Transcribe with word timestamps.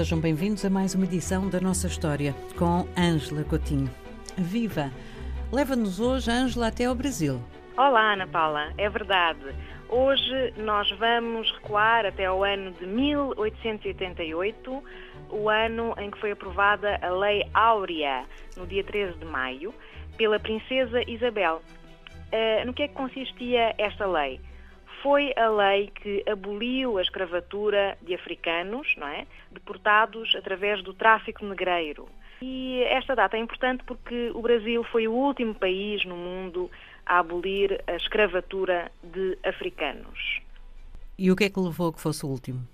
sejam 0.00 0.18
bem-vindos 0.18 0.64
a 0.64 0.70
mais 0.70 0.94
uma 0.94 1.04
edição 1.04 1.50
da 1.50 1.60
nossa 1.60 1.86
história 1.86 2.34
com 2.56 2.88
Ângela 2.98 3.44
Coutinho. 3.44 3.90
Viva! 4.38 4.90
Leva-nos 5.52 6.00
hoje, 6.00 6.30
Ângela, 6.30 6.68
até 6.68 6.86
ao 6.86 6.94
Brasil. 6.94 7.38
Olá, 7.76 8.14
Ana 8.14 8.26
Paula, 8.26 8.72
é 8.78 8.88
verdade. 8.88 9.54
Hoje 9.90 10.54
nós 10.56 10.90
vamos 10.92 11.52
recuar 11.52 12.06
até 12.06 12.24
ao 12.24 12.42
ano 12.42 12.72
de 12.72 12.86
1888, 12.86 14.82
o 15.28 15.50
ano 15.50 15.94
em 15.98 16.10
que 16.10 16.18
foi 16.18 16.30
aprovada 16.30 16.98
a 17.02 17.10
Lei 17.10 17.44
Áurea, 17.52 18.24
no 18.56 18.66
dia 18.66 18.82
13 18.82 19.18
de 19.18 19.26
maio, 19.26 19.74
pela 20.16 20.40
Princesa 20.40 21.02
Isabel. 21.06 21.60
Uh, 22.32 22.64
no 22.64 22.72
que 22.72 22.84
é 22.84 22.88
que 22.88 22.94
consistia 22.94 23.74
esta 23.76 24.06
lei? 24.06 24.40
Foi 25.02 25.32
a 25.36 25.48
lei 25.48 25.90
que 25.94 26.22
aboliu 26.30 26.98
a 26.98 27.02
escravatura 27.02 27.96
de 28.02 28.14
africanos, 28.14 28.94
não 28.96 29.08
é? 29.08 29.26
deportados 29.50 30.34
através 30.36 30.82
do 30.82 30.92
tráfico 30.92 31.44
negreiro. 31.44 32.08
E 32.42 32.82
esta 32.84 33.14
data 33.14 33.36
é 33.36 33.40
importante 33.40 33.84
porque 33.84 34.30
o 34.34 34.40
Brasil 34.40 34.82
foi 34.84 35.06
o 35.06 35.12
último 35.12 35.54
país 35.54 36.04
no 36.04 36.16
mundo 36.16 36.70
a 37.04 37.18
abolir 37.18 37.82
a 37.86 37.96
escravatura 37.96 38.90
de 39.02 39.38
africanos. 39.44 40.40
E 41.18 41.30
o 41.30 41.36
que 41.36 41.44
é 41.44 41.50
que 41.50 41.60
levou 41.60 41.88
a 41.88 41.92
que 41.92 42.00
fosse 42.00 42.24
o 42.24 42.28
último? 42.28 42.66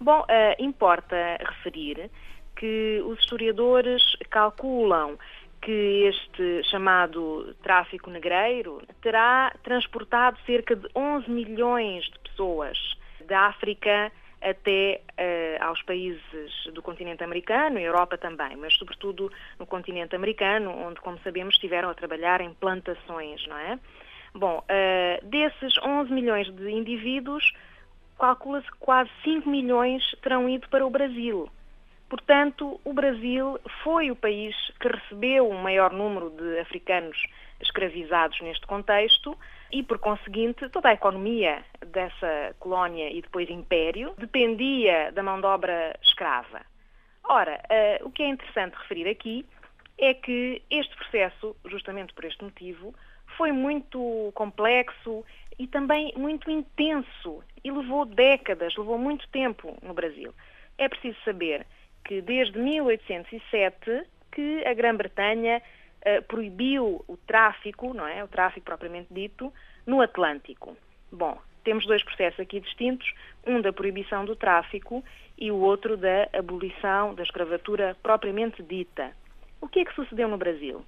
Bom, 0.00 0.20
uh, 0.20 0.62
importa 0.62 1.16
referir 1.40 2.10
que 2.54 3.02
os 3.04 3.18
historiadores 3.20 4.02
calculam 4.30 5.18
que 5.60 6.04
este 6.06 6.62
chamado 6.70 7.54
tráfico 7.62 8.10
negreiro 8.10 8.82
terá 9.02 9.54
transportado 9.62 10.38
cerca 10.46 10.76
de 10.76 10.86
11 10.94 11.30
milhões 11.30 12.04
de 12.04 12.18
pessoas 12.20 12.78
da 13.26 13.46
África 13.46 14.12
até 14.40 15.00
uh, 15.10 15.64
aos 15.64 15.82
países 15.82 16.52
do 16.72 16.80
continente 16.80 17.24
americano 17.24 17.78
Europa 17.78 18.16
também, 18.16 18.56
mas 18.56 18.74
sobretudo 18.76 19.30
no 19.58 19.66
continente 19.66 20.14
americano, 20.14 20.70
onde, 20.70 21.00
como 21.00 21.18
sabemos, 21.20 21.54
estiveram 21.54 21.90
a 21.90 21.94
trabalhar 21.94 22.40
em 22.40 22.54
plantações, 22.54 23.44
não 23.48 23.58
é? 23.58 23.78
Bom, 24.34 24.58
uh, 24.58 25.26
desses 25.26 25.76
11 25.82 26.12
milhões 26.12 26.48
de 26.54 26.70
indivíduos, 26.70 27.52
calcula-se 28.18 28.70
que 28.70 28.78
quase 28.78 29.10
5 29.24 29.48
milhões 29.48 30.04
terão 30.22 30.48
ido 30.48 30.68
para 30.68 30.86
o 30.86 30.90
Brasil. 30.90 31.50
Portanto, 32.08 32.80
o 32.84 32.92
Brasil 32.92 33.60
foi 33.82 34.10
o 34.10 34.16
país 34.16 34.54
que 34.80 34.88
recebeu 34.88 35.48
o 35.48 35.62
maior 35.62 35.92
número 35.92 36.30
de 36.30 36.58
africanos 36.58 37.22
escravizados 37.60 38.40
neste 38.40 38.66
contexto 38.66 39.36
e, 39.70 39.82
por 39.82 39.98
conseguinte, 39.98 40.68
toda 40.70 40.88
a 40.88 40.94
economia 40.94 41.62
dessa 41.86 42.54
colónia 42.58 43.10
e 43.10 43.20
depois 43.20 43.50
império 43.50 44.14
dependia 44.16 45.12
da 45.12 45.22
mão 45.22 45.40
de 45.40 45.46
obra 45.46 45.98
escrava. 46.02 46.62
Ora, 47.24 47.60
uh, 48.00 48.06
o 48.06 48.10
que 48.10 48.22
é 48.22 48.28
interessante 48.28 48.74
referir 48.74 49.08
aqui 49.08 49.44
é 49.98 50.14
que 50.14 50.62
este 50.70 50.96
processo, 50.96 51.54
justamente 51.66 52.14
por 52.14 52.24
este 52.24 52.42
motivo, 52.42 52.94
foi 53.36 53.52
muito 53.52 54.32
complexo 54.34 55.24
e 55.58 55.66
também 55.66 56.12
muito 56.16 56.50
intenso 56.50 57.44
e 57.62 57.70
levou 57.70 58.06
décadas, 58.06 58.74
levou 58.76 58.96
muito 58.96 59.28
tempo 59.28 59.76
no 59.82 59.92
Brasil. 59.92 60.32
É 60.78 60.88
preciso 60.88 61.18
saber 61.24 61.66
que 62.08 62.22
desde 62.22 62.58
1807 62.58 64.06
que 64.32 64.64
a 64.66 64.72
Grã-Bretanha 64.72 65.60
uh, 65.60 66.22
proibiu 66.22 67.04
o 67.06 67.16
tráfico, 67.18 67.92
não 67.92 68.06
é, 68.06 68.24
o 68.24 68.28
tráfico 68.28 68.64
propriamente 68.64 69.08
dito, 69.12 69.52
no 69.86 70.00
Atlântico. 70.00 70.74
Bom, 71.12 71.38
temos 71.62 71.84
dois 71.86 72.02
processos 72.02 72.40
aqui 72.40 72.60
distintos, 72.60 73.12
um 73.46 73.60
da 73.60 73.74
proibição 73.74 74.24
do 74.24 74.34
tráfico 74.34 75.04
e 75.36 75.50
o 75.50 75.56
outro 75.56 75.98
da 75.98 76.30
abolição 76.32 77.14
da 77.14 77.22
escravatura 77.22 77.94
propriamente 78.02 78.62
dita. 78.62 79.12
O 79.60 79.68
que 79.68 79.80
é 79.80 79.84
que 79.84 79.94
sucedeu 79.94 80.28
no 80.28 80.38
Brasil? 80.38 80.82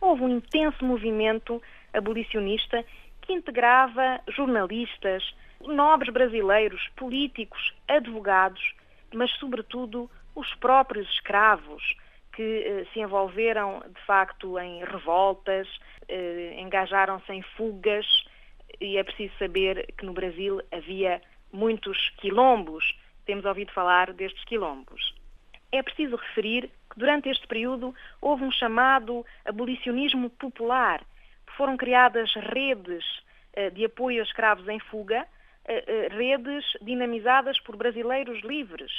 Houve 0.00 0.22
um 0.22 0.28
intenso 0.28 0.84
movimento 0.84 1.62
abolicionista 1.94 2.84
que 3.22 3.32
integrava 3.32 4.20
jornalistas, 4.28 5.22
nobres 5.60 6.12
brasileiros, 6.12 6.88
políticos, 6.96 7.72
advogados, 7.86 8.74
mas, 9.14 9.30
sobretudo, 9.38 10.10
os 10.34 10.54
próprios 10.56 11.08
escravos, 11.10 11.82
que 12.32 12.42
eh, 12.42 12.86
se 12.92 13.00
envolveram, 13.00 13.82
de 13.88 14.00
facto, 14.02 14.58
em 14.58 14.84
revoltas, 14.84 15.66
eh, 16.08 16.54
engajaram-se 16.58 17.32
em 17.32 17.42
fugas, 17.56 18.06
e 18.80 18.98
é 18.98 19.02
preciso 19.02 19.34
saber 19.38 19.86
que 19.96 20.04
no 20.04 20.12
Brasil 20.12 20.60
havia 20.70 21.22
muitos 21.50 22.10
quilombos. 22.18 22.84
Temos 23.24 23.44
ouvido 23.44 23.72
falar 23.72 24.12
destes 24.12 24.44
quilombos. 24.44 25.14
É 25.72 25.82
preciso 25.82 26.16
referir 26.16 26.70
que 26.90 26.98
durante 26.98 27.28
este 27.28 27.46
período 27.46 27.94
houve 28.20 28.44
um 28.44 28.52
chamado 28.52 29.24
abolicionismo 29.44 30.30
popular. 30.30 31.02
Foram 31.56 31.76
criadas 31.76 32.32
redes 32.34 33.04
eh, 33.54 33.70
de 33.70 33.84
apoio 33.86 34.20
a 34.20 34.24
escravos 34.24 34.68
em 34.68 34.78
fuga, 34.78 35.26
redes 36.10 36.64
dinamizadas 36.80 37.58
por 37.60 37.76
brasileiros 37.76 38.40
livres 38.42 38.92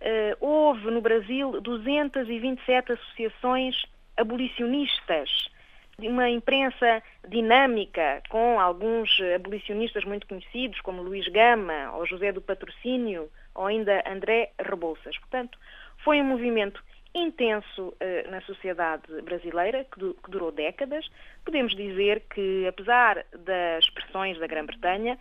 Uh, 0.00 0.32
houve 0.40 0.90
no 0.90 1.02
Brasil 1.02 1.60
227 1.60 2.92
associações 2.92 3.82
abolicionistas, 4.16 5.50
uma 5.98 6.30
imprensa 6.30 7.02
dinâmica, 7.28 8.22
com 8.30 8.58
alguns 8.58 9.10
abolicionistas 9.34 10.02
muito 10.04 10.26
conhecidos, 10.26 10.80
como 10.80 11.02
Luís 11.02 11.28
Gama, 11.28 11.92
ou 11.96 12.06
José 12.06 12.32
do 12.32 12.40
Patrocínio, 12.40 13.30
ou 13.54 13.66
ainda 13.66 14.02
André 14.10 14.52
Rebouças. 14.58 15.18
Portanto, 15.18 15.58
foi 15.98 16.18
um 16.22 16.24
movimento 16.24 16.82
intenso 17.14 17.88
uh, 17.88 18.30
na 18.30 18.40
sociedade 18.40 19.20
brasileira, 19.20 19.84
que, 19.84 19.98
du 19.98 20.14
que, 20.14 20.30
durou 20.30 20.50
décadas. 20.50 21.06
Podemos 21.44 21.76
dizer 21.76 22.22
que, 22.34 22.66
apesar 22.66 23.26
das 23.38 23.90
pressões 23.90 24.38
da 24.38 24.46
Grã-Bretanha, 24.46 25.18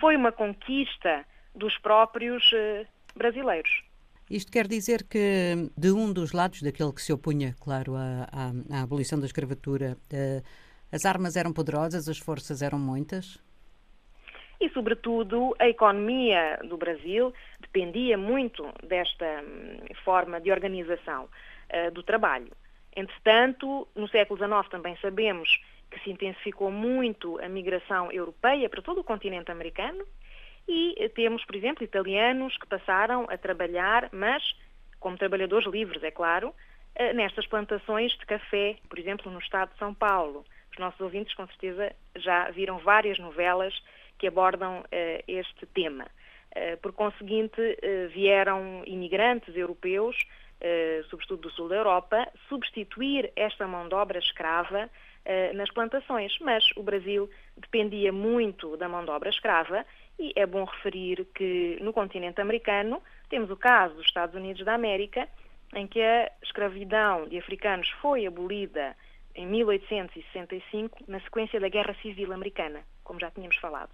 foi 0.00 0.16
uma 0.16 0.32
conquista 0.32 1.24
dos 1.54 1.76
próprios 1.78 2.42
uh, 2.52 2.86
brasileiros. 3.16 3.82
Isto 4.30 4.52
quer 4.52 4.66
dizer 4.66 5.04
que, 5.04 5.70
de 5.76 5.90
um 5.90 6.12
dos 6.12 6.32
lados, 6.32 6.60
daquele 6.62 6.92
que 6.92 7.00
se 7.00 7.12
opunha, 7.12 7.54
claro, 7.60 7.96
à, 7.96 8.28
à, 8.30 8.78
à 8.78 8.82
abolição 8.82 9.18
da 9.18 9.26
escravatura, 9.26 9.96
uh, 10.12 10.42
as 10.92 11.04
armas 11.04 11.36
eram 11.36 11.52
poderosas, 11.52 12.08
as 12.08 12.18
forças 12.18 12.62
eram 12.62 12.78
muitas? 12.78 13.42
E, 14.60 14.68
sobretudo, 14.70 15.54
a 15.58 15.68
economia 15.68 16.58
do 16.68 16.76
Brasil 16.76 17.32
dependia 17.60 18.18
muito 18.18 18.64
desta 18.82 19.24
hum, 19.42 19.86
forma 20.04 20.40
de 20.40 20.50
organização 20.50 21.24
uh, 21.24 21.90
do 21.92 22.02
trabalho. 22.02 22.50
Entretanto, 22.94 23.86
no 23.94 24.08
século 24.08 24.36
XIX 24.36 24.68
também 24.68 24.96
sabemos 25.00 25.60
que 25.90 25.98
se 26.00 26.10
intensificou 26.10 26.70
muito 26.70 27.38
a 27.40 27.48
migração 27.48 28.12
europeia 28.12 28.68
para 28.68 28.82
todo 28.82 29.00
o 29.00 29.04
continente 29.04 29.50
americano 29.50 30.04
e 30.68 31.10
temos, 31.14 31.42
por 31.46 31.56
exemplo, 31.56 31.82
italianos 31.82 32.56
que 32.58 32.66
passaram 32.66 33.26
a 33.30 33.38
trabalhar, 33.38 34.10
mas 34.12 34.42
como 35.00 35.16
trabalhadores 35.16 35.66
livres, 35.66 36.02
é 36.02 36.10
claro, 36.10 36.54
eh, 36.94 37.12
nestas 37.14 37.46
plantações 37.46 38.12
de 38.12 38.26
café, 38.26 38.76
por 38.88 38.98
exemplo, 38.98 39.32
no 39.32 39.38
estado 39.38 39.72
de 39.72 39.78
São 39.78 39.94
Paulo. 39.94 40.44
Os 40.70 40.78
nossos 40.78 41.00
ouvintes, 41.00 41.34
com 41.34 41.46
certeza, 41.46 41.94
já 42.16 42.50
viram 42.50 42.78
várias 42.78 43.18
novelas 43.18 43.74
que 44.18 44.26
abordam 44.26 44.80
uh, 44.80 44.84
este 45.26 45.64
tema. 45.66 46.06
Uh, 46.54 46.76
por 46.78 46.92
conseguinte, 46.92 47.60
vieram 48.12 48.82
imigrantes 48.84 49.56
europeus, 49.56 50.16
sobretudo 51.08 51.42
do 51.42 51.50
sul 51.50 51.68
da 51.68 51.76
Europa, 51.76 52.28
substituir 52.48 53.30
esta 53.36 53.64
mão 53.64 53.88
de 53.88 53.94
obra 53.94 54.18
escrava 54.18 54.90
nas 55.54 55.70
plantações. 55.70 56.36
Mas 56.40 56.64
o 56.76 56.82
Brasil 56.82 57.30
dependia 57.56 58.12
muito 58.12 58.76
da 58.76 58.88
mão 58.88 59.04
de 59.04 59.10
obra 59.10 59.28
escrava 59.28 59.84
e 60.18 60.32
é 60.34 60.46
bom 60.46 60.64
referir 60.64 61.26
que 61.34 61.78
no 61.80 61.92
continente 61.92 62.40
americano 62.40 63.02
temos 63.28 63.50
o 63.50 63.56
caso 63.56 63.94
dos 63.94 64.06
Estados 64.06 64.34
Unidos 64.34 64.64
da 64.64 64.74
América, 64.74 65.28
em 65.74 65.86
que 65.86 66.00
a 66.00 66.30
escravidão 66.42 67.28
de 67.28 67.38
africanos 67.38 67.88
foi 68.00 68.26
abolida 68.26 68.96
em 69.34 69.46
1865, 69.46 71.04
na 71.06 71.20
sequência 71.20 71.60
da 71.60 71.68
Guerra 71.68 71.94
Civil 72.02 72.32
Americana, 72.32 72.80
como 73.04 73.20
já 73.20 73.30
tínhamos 73.30 73.56
falado. 73.58 73.90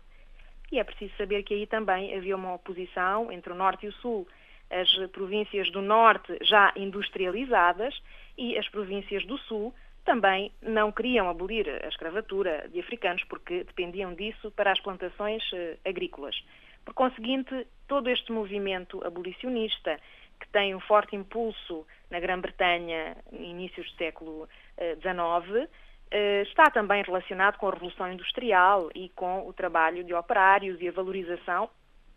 E 0.73 0.79
é 0.79 0.85
preciso 0.85 1.15
saber 1.17 1.43
que 1.43 1.53
aí 1.53 1.67
também 1.67 2.17
havia 2.17 2.35
uma 2.35 2.55
oposição 2.55 3.31
entre 3.31 3.53
o 3.53 3.55
Norte 3.55 3.85
e 3.85 3.89
o 3.91 3.93
Sul. 3.93 4.27
As 4.71 4.91
províncias 5.11 5.71
do 5.71 5.83
Norte 5.83 6.39
já 6.43 6.73
industrializadas 6.75 7.95
e 8.39 8.57
as 8.57 8.67
províncias 8.69 9.27
do 9.27 9.37
Sul 9.37 9.75
também 10.05 10.53
não 10.63 10.93
queriam 10.93 11.29
abolir 11.29 11.69
a 11.69 11.89
escravatura 11.89 12.69
de 12.69 12.81
africanos 12.81 13.25
porque 13.25 13.65
dependiam 13.65 14.15
disso 14.15 14.51
para 14.53 14.73
as 14.73 14.81
plantações 14.81 15.43
eh, 15.53 15.79
agrícolas. 15.85 16.37
Por 16.85 16.95
conseguinte, 16.95 17.67
todo 17.89 18.11
este 18.11 18.31
movimento 18.31 19.05
abolicionista, 19.07 19.99
que 20.39 20.49
tem 20.49 20.75
um 20.75 20.81
forte 20.81 21.17
impulso 21.17 21.87
na 22.11 22.21
Grã-Bretanha, 22.21 23.17
inícios 23.33 23.91
do 23.93 23.97
século 23.97 24.49
XIX, 24.77 25.63
eh, 25.63 25.69
eh, 26.11 26.43
está 26.43 26.65
também 26.71 27.03
relacionado 27.03 27.57
com 27.57 27.69
a 27.69 27.73
Revolução 27.73 28.13
Industrial 28.13 28.91
e 28.95 29.09
com 29.11 29.49
o 29.49 29.53
trabalho 29.53 30.05
de 30.05 30.13
operários 30.13 30.81
e 30.81 30.89
a 30.89 30.93
valorização 30.93 31.71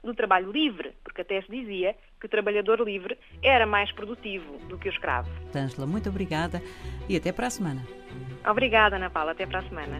do 0.03 0.13
trabalho 0.13 0.51
livre, 0.51 0.93
porque 1.03 1.21
até 1.21 1.41
se 1.41 1.49
dizia 1.49 1.95
que 2.19 2.25
o 2.25 2.29
trabalhador 2.29 2.79
livre 2.81 3.17
era 3.41 3.65
mais 3.65 3.91
produtivo 3.91 4.57
do 4.67 4.77
que 4.77 4.89
o 4.89 4.91
escravo. 4.91 5.29
Ângela, 5.55 5.85
muito 5.85 6.09
obrigada 6.09 6.61
e 7.09 7.15
até 7.15 7.31
para 7.31 7.47
a 7.47 7.49
semana. 7.49 7.81
Obrigada, 8.49 8.95
Ana 8.95 9.09
Paula. 9.09 9.31
Até 9.31 9.45
para 9.45 9.59
a 9.59 9.63
semana. 9.63 9.99